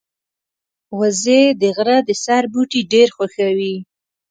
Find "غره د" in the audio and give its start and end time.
1.75-2.09